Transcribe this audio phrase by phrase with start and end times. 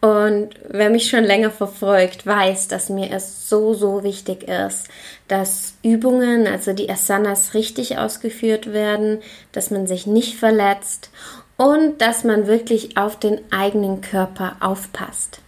[0.00, 4.86] Und wer mich schon länger verfolgt, weiß, dass mir es so, so wichtig ist,
[5.26, 9.18] dass Übungen, also die Asanas, richtig ausgeführt werden,
[9.50, 11.10] dass man sich nicht verletzt
[11.56, 15.40] und dass man wirklich auf den eigenen Körper aufpasst.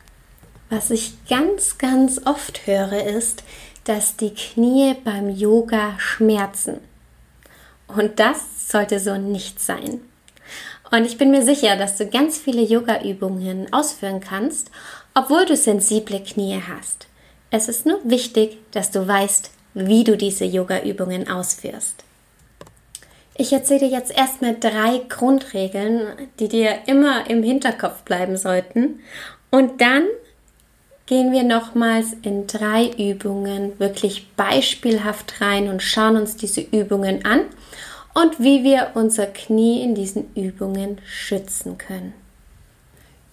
[0.68, 3.44] Was ich ganz, ganz oft höre, ist,
[3.84, 6.78] dass die Knie beim Yoga schmerzen.
[7.86, 10.00] Und das sollte so nicht sein.
[10.90, 14.70] Und ich bin mir sicher, dass du ganz viele Yoga-Übungen ausführen kannst,
[15.14, 17.06] obwohl du sensible Knie hast.
[17.50, 22.04] Es ist nur wichtig, dass du weißt, wie du diese Yoga-Übungen ausführst.
[23.36, 29.00] Ich erzähle dir jetzt erstmal drei Grundregeln, die dir immer im Hinterkopf bleiben sollten.
[29.50, 30.04] Und dann
[31.06, 37.40] gehen wir nochmals in drei Übungen wirklich beispielhaft rein und schauen uns diese Übungen an
[38.20, 42.14] und wie wir unser Knie in diesen Übungen schützen können.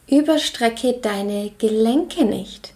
[0.09, 2.73] Überstrecke deine Gelenke nicht.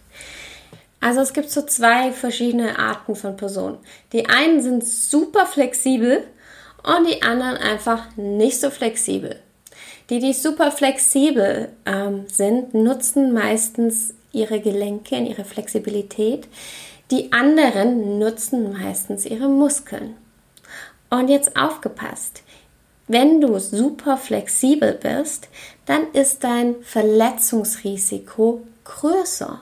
[0.99, 3.77] Also es gibt so zwei verschiedene Arten von Personen.
[4.13, 6.23] Die einen sind super flexibel
[6.83, 9.39] und die anderen einfach nicht so flexibel.
[10.09, 16.47] Die, die super flexibel ähm, sind, nutzen meistens ihre Gelenke und ihre Flexibilität.
[17.09, 20.15] Die anderen nutzen meistens ihre Muskeln.
[21.11, 22.41] Und jetzt aufgepasst.
[23.07, 25.49] Wenn du super flexibel bist,
[25.85, 29.61] dann ist dein Verletzungsrisiko größer.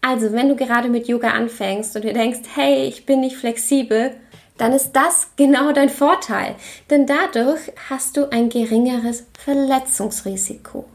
[0.00, 4.16] Also, wenn du gerade mit Yoga anfängst und du denkst, hey, ich bin nicht flexibel,
[4.56, 6.54] dann ist das genau dein Vorteil,
[6.88, 10.86] denn dadurch hast du ein geringeres Verletzungsrisiko.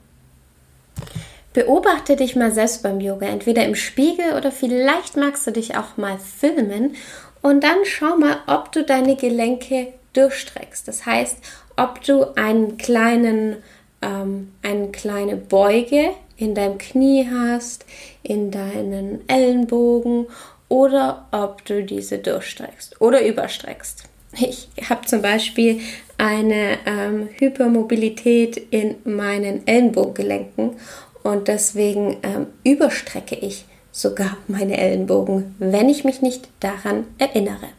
[1.53, 5.97] Beobachte dich mal selbst beim Yoga, entweder im Spiegel oder vielleicht magst du dich auch
[5.97, 6.96] mal filmen
[7.41, 10.88] und dann schau mal, ob du deine Gelenke durchstreckst.
[10.88, 11.38] Das heißt,
[11.78, 13.57] ob du einen kleinen,
[14.02, 17.85] ähm, eine kleine Beuge in deinem Knie hast,
[18.24, 20.28] in deinen Ellenbogen
[20.69, 24.06] oder ob du diese durchstreckst oder überstreckst.
[24.40, 25.81] Ich habe zum Beispiel
[26.18, 30.78] eine ähm, Hypermobilität in meinen Ellenbogengelenken
[31.23, 37.69] und deswegen ähm, überstrecke ich sogar meine Ellenbogen, wenn ich mich nicht daran erinnere.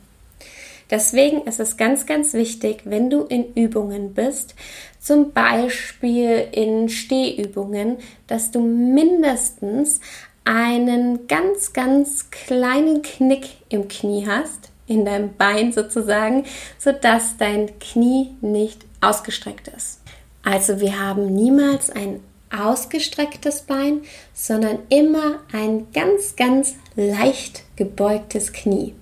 [0.91, 4.55] Deswegen ist es ganz, ganz wichtig, wenn du in Übungen bist,
[5.01, 7.97] zum Beispiel in Stehübungen,
[8.27, 10.01] dass du mindestens
[10.45, 16.45] einen ganz, ganz kleinen Knick im Knie hast, in deinem Bein sozusagen,
[16.79, 20.01] sodass dein Knie nicht ausgestreckt ist.
[20.43, 22.21] Also wir haben niemals ein
[22.53, 24.03] ausgestrecktes Bein,
[24.35, 28.95] sondern immer ein ganz, ganz leicht gebeugtes Knie.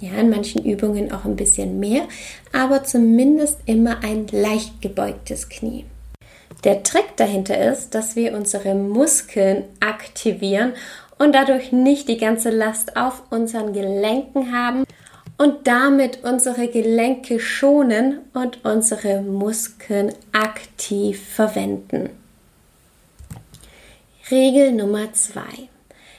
[0.00, 2.02] Ja, in manchen Übungen auch ein bisschen mehr,
[2.52, 5.84] aber zumindest immer ein leicht gebeugtes Knie.
[6.64, 10.72] Der Trick dahinter ist, dass wir unsere Muskeln aktivieren
[11.18, 14.84] und dadurch nicht die ganze Last auf unseren Gelenken haben
[15.36, 22.10] und damit unsere Gelenke schonen und unsere Muskeln aktiv verwenden.
[24.30, 25.68] Regel Nummer zwei.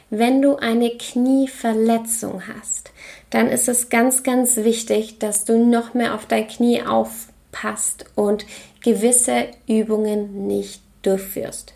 [0.10, 2.92] Wenn du eine Knieverletzung hast,
[3.30, 8.46] dann ist es ganz, ganz wichtig, dass du noch mehr auf dein Knie aufpasst und
[8.84, 11.74] gewisse Übungen nicht durchführst.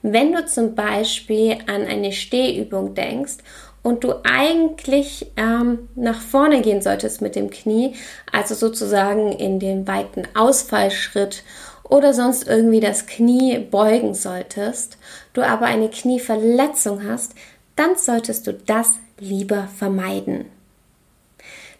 [0.00, 3.38] Wenn du zum Beispiel an eine Stehübung denkst
[3.82, 7.94] und du eigentlich ähm, nach vorne gehen solltest mit dem Knie,
[8.32, 11.42] also sozusagen in den weiten Ausfallschritt
[11.88, 14.98] oder sonst irgendwie das Knie beugen solltest,
[15.32, 17.34] du aber eine Knieverletzung hast,
[17.76, 20.46] dann solltest du das lieber vermeiden.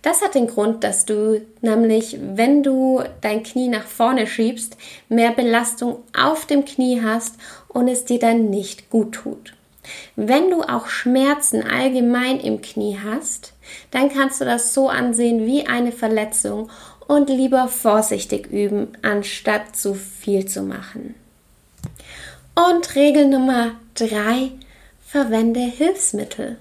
[0.03, 4.77] Das hat den Grund, dass du nämlich, wenn du dein Knie nach vorne schiebst,
[5.09, 7.35] mehr Belastung auf dem Knie hast
[7.67, 9.55] und es dir dann nicht gut tut.
[10.15, 13.53] Wenn du auch Schmerzen allgemein im Knie hast,
[13.91, 16.71] dann kannst du das so ansehen wie eine Verletzung
[17.07, 21.15] und lieber vorsichtig üben, anstatt zu viel zu machen.
[22.55, 24.51] Und Regel Nummer drei:
[25.05, 26.57] verwende Hilfsmittel.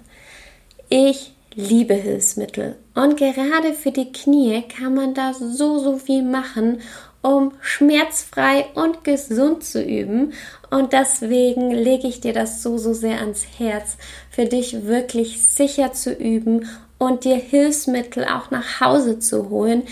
[0.90, 6.82] Ich liebe Hilfsmittel und gerade für die Knie kann man da so, so viel machen
[7.26, 10.34] um schmerzfrei und gesund zu üben.
[10.70, 13.98] Und deswegen lege ich dir das so, so sehr ans Herz,
[14.30, 16.68] für dich wirklich sicher zu üben
[17.00, 19.84] und dir Hilfsmittel auch nach Hause zu holen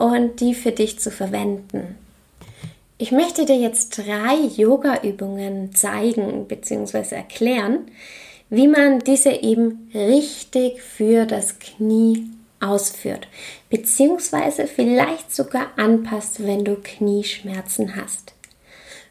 [0.00, 1.94] und die für dich zu verwenden.
[2.96, 7.14] Ich möchte dir jetzt drei Yoga-Übungen zeigen bzw.
[7.14, 7.80] erklären,
[8.48, 12.30] wie man diese eben richtig für das Knie
[12.60, 13.28] ausführt,
[13.68, 18.32] beziehungsweise vielleicht sogar anpasst, wenn du Knieschmerzen hast.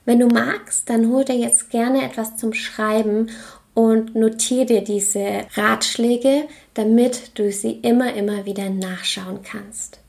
[0.06, 3.30] Wenn du magst, dann hol dir jetzt gerne etwas zum Schreiben
[3.76, 10.00] und notiere dir diese Ratschläge, damit du sie immer, immer wieder nachschauen kannst.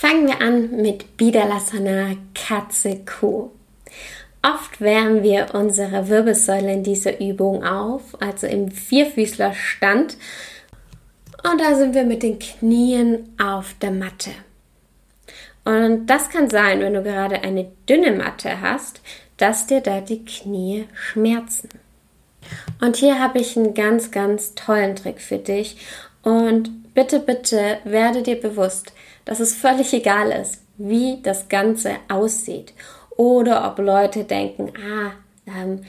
[0.00, 3.50] Fangen wir an mit Bidalasana Katze Kuh.
[4.44, 10.16] Oft wärmen wir unsere Wirbelsäule in dieser Übung auf, also im Vierfüßlerstand.
[11.42, 14.30] Und da sind wir mit den Knien auf der Matte.
[15.64, 19.00] Und das kann sein, wenn du gerade eine dünne Matte hast,
[19.36, 21.70] dass dir da die Knie schmerzen.
[22.80, 25.76] Und hier habe ich einen ganz, ganz tollen Trick für dich.
[26.22, 28.92] Und bitte, bitte werde dir bewusst,
[29.28, 32.72] dass es völlig egal ist, wie das Ganze aussieht
[33.10, 35.12] oder ob Leute denken, ah,
[35.46, 35.80] ähm,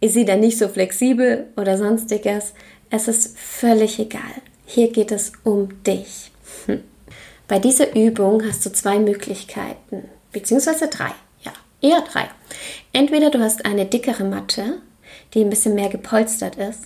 [0.00, 2.54] ist sie dann nicht so flexibel oder sonstiges.
[2.88, 4.22] Es ist völlig egal.
[4.64, 6.30] Hier geht es um dich.
[6.64, 6.82] Hm.
[7.46, 11.10] Bei dieser Übung hast du zwei Möglichkeiten, beziehungsweise drei.
[11.42, 11.52] Ja,
[11.82, 12.30] eher drei.
[12.94, 14.80] Entweder du hast eine dickere Matte,
[15.34, 16.84] die ein bisschen mehr gepolstert ist.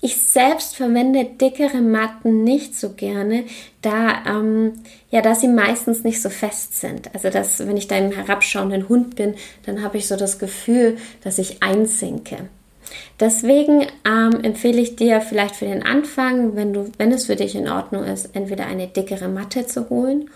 [0.00, 3.44] Ich selbst verwende dickere Matten nicht so gerne,
[3.82, 4.74] da, ähm,
[5.10, 7.14] ja, da sie meistens nicht so fest sind.
[7.14, 9.34] Also, dass, wenn ich da ein herabschauenden Hund bin,
[9.64, 12.48] dann habe ich so das Gefühl, dass ich einsinke.
[13.18, 17.54] Deswegen ähm, empfehle ich dir vielleicht für den Anfang, wenn, du, wenn es für dich
[17.54, 20.30] in Ordnung ist, entweder eine dickere Matte zu holen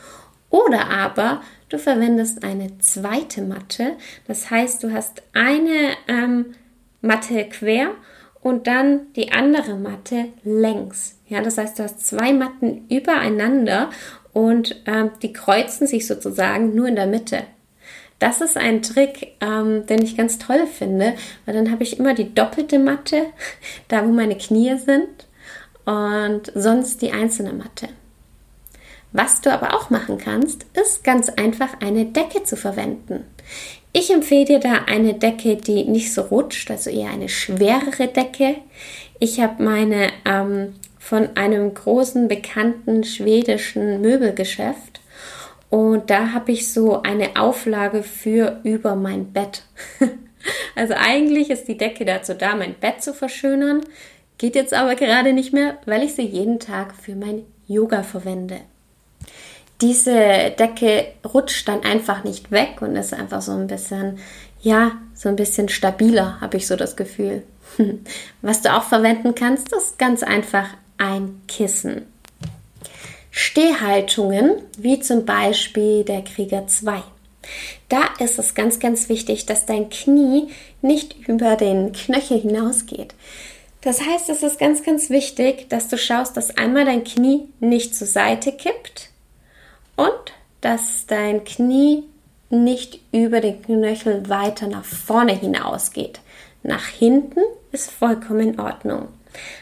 [0.49, 3.93] oder aber du verwendest eine zweite Matte.
[4.27, 6.55] Das heißt, du hast eine ähm,
[7.01, 7.93] Matte quer
[8.43, 11.17] und dann die andere Matte längs.
[11.29, 13.91] Ja, das heißt, du hast zwei Matten übereinander
[14.33, 17.45] und ähm, die kreuzen sich sozusagen nur in der Mitte.
[18.19, 21.15] Das ist ein Trick, ähm, den ich ganz toll finde,
[21.47, 23.27] weil dann habe ich immer die doppelte Matte,
[23.89, 25.09] da wo meine Knie sind
[25.85, 27.89] und sonst die einzelne Matte.
[29.13, 33.25] Was du aber auch machen kannst, ist ganz einfach eine Decke zu verwenden.
[33.93, 38.57] Ich empfehle dir da eine Decke, die nicht so rutscht, also eher eine schwerere Decke.
[39.19, 45.01] Ich habe meine ähm, von einem großen bekannten schwedischen Möbelgeschäft
[45.71, 49.65] und da habe ich so eine Auflage für über mein Bett.
[50.77, 53.81] also eigentlich ist die Decke dazu da, mein Bett zu verschönern,
[54.39, 58.61] geht jetzt aber gerade nicht mehr, weil ich sie jeden Tag für mein Yoga verwende
[59.81, 64.19] diese Decke rutscht dann einfach nicht weg und ist einfach so ein bisschen,
[64.61, 67.43] ja, so ein bisschen stabiler, habe ich so das Gefühl.
[68.43, 70.67] Was du auch verwenden kannst, ist ganz einfach
[70.99, 72.07] ein Kissen.
[73.31, 77.01] Stehhaltungen, wie zum Beispiel der Krieger 2.
[77.89, 80.49] Da ist es ganz, ganz wichtig, dass dein Knie
[80.83, 83.15] nicht über den Knöchel hinausgeht.
[83.83, 87.95] Das heißt, es ist ganz, ganz wichtig, dass du schaust, dass einmal dein Knie nicht
[87.95, 89.10] zur Seite kippt
[90.01, 92.05] und dass dein Knie
[92.49, 96.21] nicht über den Knöchel weiter nach vorne hinausgeht.
[96.63, 99.09] Nach hinten ist vollkommen in Ordnung.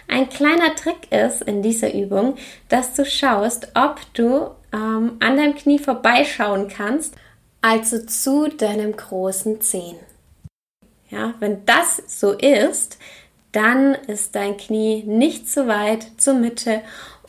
[0.08, 2.36] Ein kleiner Trick ist in dieser Übung,
[2.68, 7.14] dass du schaust, ob du ähm, an deinem Knie vorbeischauen kannst,
[7.60, 9.98] also zu deinem großen Zehen.
[11.10, 12.98] Ja, wenn das so ist,
[13.52, 16.82] dann ist dein Knie nicht zu weit zur Mitte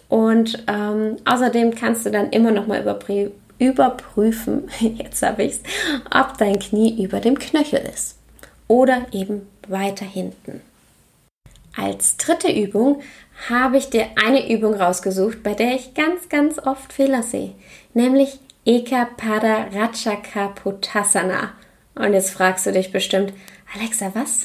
[0.09, 5.61] und ähm, außerdem kannst du dann immer noch mal überprü überprüfen, jetzt habe ich es,
[6.11, 8.17] ob dein Knie über dem Knöchel ist
[8.67, 10.61] oder eben weiter hinten.
[11.75, 13.01] Als dritte Übung
[13.49, 17.53] habe ich dir eine Übung rausgesucht, bei der ich ganz, ganz oft Fehler sehe,
[17.93, 21.53] nämlich Eka Pada Rachaka Putasana.
[21.95, 23.33] Und jetzt fragst du dich bestimmt,
[23.75, 24.41] Alexa, was?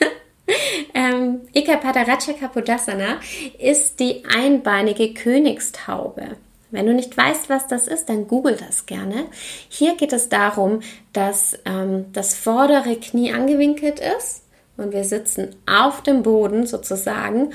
[0.94, 1.23] ähm,
[1.54, 3.20] Ekapada Kapodasana
[3.58, 6.36] ist die einbeinige Königstaube.
[6.72, 9.26] Wenn du nicht weißt, was das ist, dann google das gerne.
[9.68, 10.80] Hier geht es darum,
[11.12, 14.42] dass ähm, das vordere Knie angewinkelt ist
[14.76, 17.52] und wir sitzen auf dem Boden sozusagen.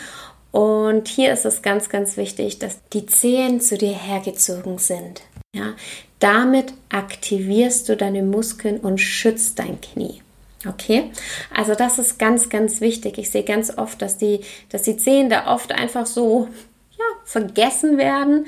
[0.52, 5.22] Und hier ist es ganz, ganz wichtig, dass die Zehen zu dir hergezogen sind.
[5.54, 5.74] Ja,
[6.20, 10.22] damit aktivierst du deine Muskeln und schützt dein Knie.
[10.68, 11.12] Okay,
[11.56, 13.18] also das ist ganz, ganz wichtig.
[13.18, 16.50] Ich sehe ganz oft, dass die, dass die Zehen da oft einfach so
[16.98, 18.46] ja, vergessen werden.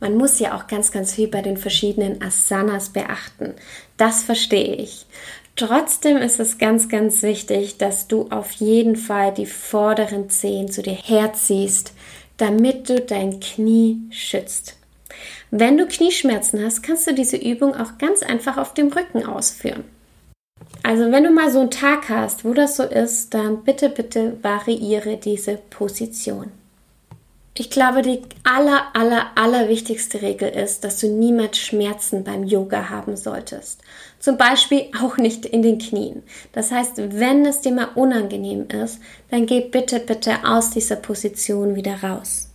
[0.00, 3.54] Man muss ja auch ganz, ganz viel bei den verschiedenen Asanas beachten.
[3.98, 5.04] das verstehe ich.
[5.56, 10.80] Trotzdem ist es ganz, ganz wichtig, dass du auf jeden Fall die vorderen Zehen zu
[10.80, 11.92] dir herziehst,
[12.38, 14.78] damit du dein Knie schützt.
[15.50, 19.84] Wenn du Knieschmerzen hast, kannst du diese Übung auch ganz einfach auf dem Rücken ausführen.
[20.82, 24.36] Also wenn du mal so einen Tag hast, wo das so ist, dann bitte, bitte
[24.42, 26.50] variiere diese Position.
[27.54, 32.88] Ich glaube, die aller, aller, aller wichtigste Regel ist, dass du niemals Schmerzen beim Yoga
[32.88, 33.82] haben solltest.
[34.18, 36.22] Zum Beispiel auch nicht in den Knien.
[36.52, 41.74] Das heißt, wenn es dir mal unangenehm ist, dann geh bitte, bitte aus dieser Position
[41.74, 42.48] wieder raus.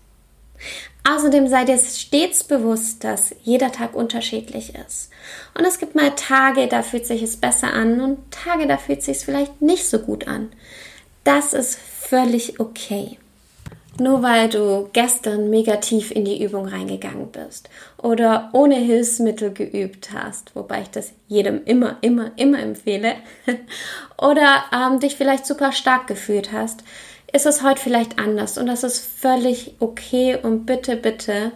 [1.07, 5.11] Außerdem sei dir stets bewusst, dass jeder Tag unterschiedlich ist.
[5.57, 9.03] Und es gibt mal Tage, da fühlt sich es besser an und Tage, da fühlt
[9.03, 10.51] sich es vielleicht nicht so gut an.
[11.23, 13.19] Das ist völlig okay.
[13.97, 20.09] Nur weil du gestern mega tief in die Übung reingegangen bist oder ohne Hilfsmittel geübt
[20.11, 23.15] hast, wobei ich das jedem immer, immer, immer empfehle,
[24.17, 26.83] oder ähm, dich vielleicht super stark gefühlt hast,
[27.35, 31.51] ist es heute vielleicht anders und das ist völlig okay und bitte, bitte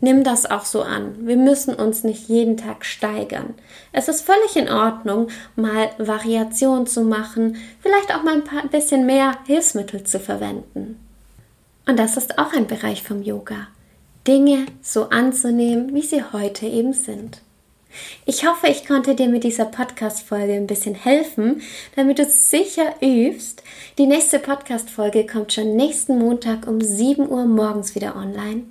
[0.00, 1.26] nimm das auch so an.
[1.26, 3.54] Wir müssen uns nicht jeden Tag steigern.
[3.92, 5.26] Es ist völlig in Ordnung,
[5.56, 11.00] mal Variation zu machen, vielleicht auch mal ein paar, bisschen mehr Hilfsmittel zu verwenden.
[11.88, 13.66] Und das ist auch ein Bereich vom Yoga.
[14.28, 17.40] Dinge so anzunehmen, wie sie heute eben sind.
[18.26, 21.62] Ich hoffe, ich konnte dir mit dieser Podcast-Folge ein bisschen helfen,
[21.96, 23.62] damit du sicher übst.
[23.98, 28.62] Die nächste Podcast-Folge kommt schon nächsten Montag um 7 Uhr morgens wieder online.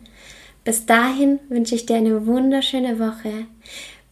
[0.64, 3.48] Bis dahin wünsche ich dir eine wunderschöne Woche.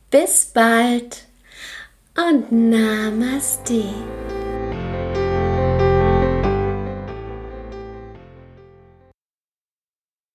[0.09, 1.25] Bis bald
[2.15, 3.83] und Namaste.